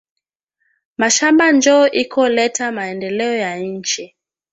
Mashamba 1.01 1.45
njo 1.55 1.77
iko 2.01 2.21
leta 2.35 2.63
maendeleo 2.75 3.33
ya 3.43 3.51
inchi 3.67 4.03